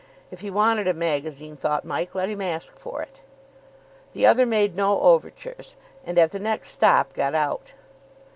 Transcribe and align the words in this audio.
If 0.31 0.39
he 0.39 0.49
wanted 0.49 0.87
a 0.87 0.95
magazine, 0.95 1.55
thought 1.55 1.85
Mike, 1.85 2.15
let 2.15 2.27
him 2.27 2.41
ask 2.41 2.75
for 2.79 3.03
it. 3.03 3.19
The 4.13 4.25
other 4.25 4.47
made 4.47 4.75
no 4.75 4.99
overtures, 5.01 5.75
and 6.03 6.17
at 6.17 6.31
the 6.31 6.39
next 6.39 6.69
stop 6.69 7.13
got 7.13 7.35
out. 7.35 7.75